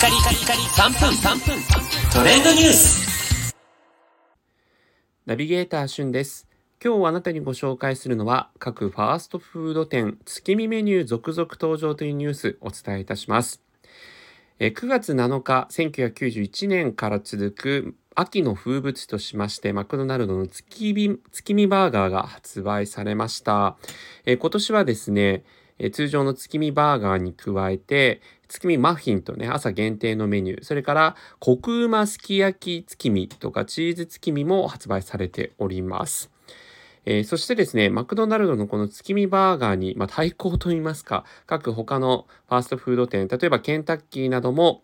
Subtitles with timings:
[0.00, 1.62] カリカリカリ3分3分
[2.10, 3.54] トレンドニュース
[5.26, 6.48] ナビゲーターしゅんです。
[6.82, 13.60] 今日あなたにご紹介するのは各ファーストフード店月見メニュー続々登場というニュースお伝えいたします。
[14.58, 23.76] えー9月7日1991年から続く秋の風物詩としましてマクドナルドの月見月見バーガーが発売されました。
[24.24, 25.44] え今年はですね
[25.80, 36.30] え通常の月見バーガーに加えて月見マフィンとね朝限定のメニューそれからコクうますき焼き月見とかチーズ月見も発売されております。
[37.06, 44.82] えーそしてですね、マクドナルドのこの月見バーガーに、まあ、対抗といいますか、各他のファーストフード店、例えばケンタッキーなども、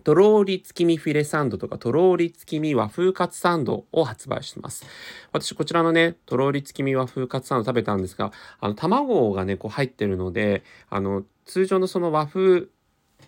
[0.00, 4.84] とろーり月見フィレサンドとか、とろーり月見和風カツサンドを発売してます。
[5.32, 12.66] 私、こちらのね、とろーり月見和風カツサンド食べたんですが、あの、卵がね、こう入ってるので、あの、通常のその和風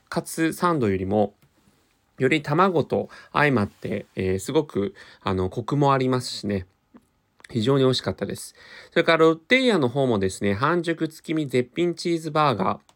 [0.09, 1.35] カツサンドよりも、
[2.19, 6.67] より卵と相まって、えーすごく、あの、コクもありますしね、
[7.51, 8.55] 非常に美味しかったです。
[8.91, 12.92] それからロッテリアの方もですね、半熟月見絶品チーズバーガー、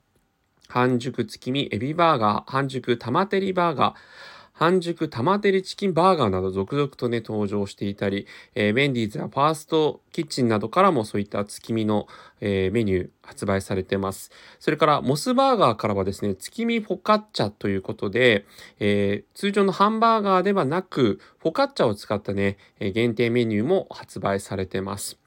[0.69, 3.95] 半熟月見エビバーガー、半熟玉照りバーガー、
[4.53, 12.08] 半熟玉照りチキンバーガーなど続々とね、登場していたり、えー、ウェンディーズやファーストキッチンなどからもそういった月見の、
[12.41, 14.31] えーメニュー発売されてます。
[14.58, 18.47] それからモスバーガーからはですね、月見フォカッチャということで、
[18.80, 25.26] えー通常のハンバーガーではなく、フォカッチャを使ったね、限定メニューも発売されてます。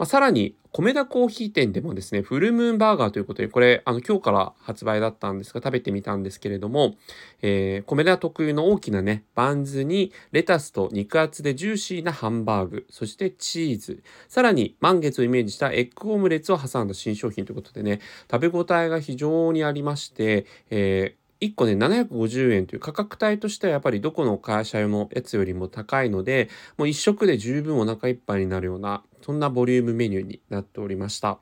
[0.00, 6.94] まあ、さらに、米田コーヒー店でもですね、フルムーンバーガーということで、これ、あの、今日から発売だったんですが、食べてみたんですけれども、
[7.42, 31.40] えー米田特有の大きなね、バンズに、レタスと肉厚でジューシーなハンバーグ、そしてチーズ、さらに満月をイメージしたエッグオムレツを挟んだ新商品ということでね、食べ応えが非常にありまして、えー1個ね、750円という価格帯としてはやっぱりどこの会社のやつよりも高いので、もう一食で十分お腹いっぱいになるような、そんなボリュームメニューになっておりました。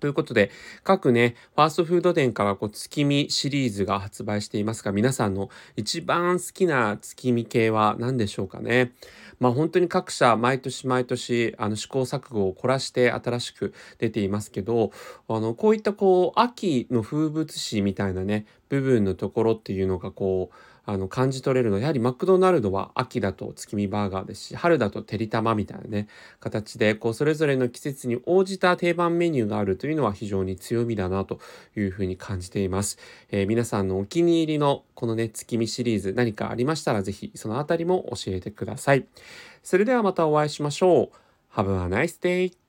[0.00, 0.50] ということで、
[0.82, 8.92] 各ね、ファーストフード店からこう月見シリーズが発売していますが、皆さんの一番好きな月見系は何でしょうかね？
[9.40, 14.92] まあ本当に各社毎年毎年あの試行錯誤を凝らして新しく出ていますけど、
[15.28, 20.54] あのこういったこう秋の風物詩みたいなね、部分のところっていうのがこう、
[20.86, 26.08] あの感じ取れるのやはりマクドナルドは秋だと月見バーガーですし春だとてりたまみたいなね
[26.40, 31.40] 形でこうそれぞれの季節に応じた定番メニューがあるというのは非常に強みだなと
[31.76, 32.98] いうふうに感じています、
[33.30, 39.06] えー皆さんのお気に入りのこのね月見シリーズ何かありましたらぜひそのあたりも教えてください。
[39.62, 41.10] それではまたお会いしましょう。
[41.54, 42.63] Have a nice day!